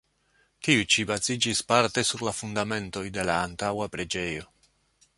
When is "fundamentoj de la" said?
2.39-3.37